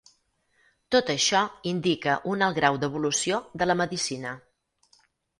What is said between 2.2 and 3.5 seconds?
un alt grau d'evolució